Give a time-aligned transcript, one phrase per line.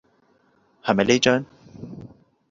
[0.83, 1.45] 係咪呢張？